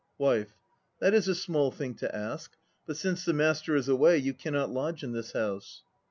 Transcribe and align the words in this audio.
WIFE. 0.17 0.55
That 0.99 1.13
is 1.13 1.27
a 1.27 1.35
small 1.35 1.69
thing 1.69 1.93
to 1.97 2.15
ask. 2.15 2.57
But 2.87 2.97
since 2.97 3.23
the 3.23 3.33
master 3.33 3.75
is 3.75 3.87
away, 3.87 4.17
you 4.17 4.33
cannot 4.33 4.71
lodge 4.71 5.03
in 5.03 5.11
this 5.11 5.33
house. 5.33 5.83